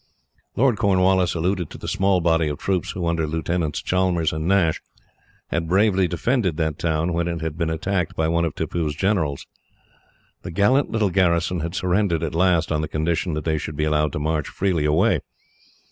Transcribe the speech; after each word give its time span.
Lord 0.55 0.77
Cornwallis 0.77 1.35
alluded 1.35 1.69
to 1.69 1.77
the 1.77 1.87
small 1.87 2.21
body 2.21 2.47
of 2.47 2.57
troops 2.57 2.89
who, 2.89 3.05
under 3.05 3.27
Lieutenants 3.27 3.83
Chalmers 3.83 4.33
and 4.33 4.47
Nash, 4.47 4.81
had 5.49 5.67
bravely 5.67 6.07
defended 6.07 6.57
that 6.57 6.79
town 6.79 7.13
when 7.13 7.27
it 7.27 7.41
had 7.41 7.55
been 7.55 7.69
attacked 7.69 8.15
by 8.15 8.27
one 8.27 8.43
of 8.43 8.55
Tippoo's 8.55 8.95
generals. 8.95 9.45
The 10.41 10.49
gallant 10.49 10.89
little 10.89 11.11
garrison 11.11 11.59
had 11.59 11.75
surrendered 11.75 12.23
at 12.23 12.33
last, 12.33 12.71
on 12.71 12.81
the 12.81 12.87
condition 12.87 13.35
that 13.35 13.45
they 13.45 13.59
should 13.59 13.75
be 13.75 13.83
allowed 13.83 14.11
to 14.13 14.19
march 14.19 14.47
freely 14.47 14.85
away. 14.85 15.19